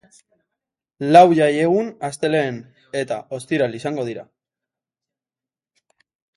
Lau 1.15 1.21
jaiegun 1.39 1.91
astelehen 2.09 2.59
eta 3.03 3.19
ostiral 3.39 3.79
izango 3.83 4.09
dira. 4.11 4.27